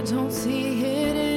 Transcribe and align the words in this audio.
I 0.00 0.02
don't 0.02 0.32
see 0.32 0.82
it 0.82 1.29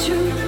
Thank 0.00 0.14
you. 0.14 0.40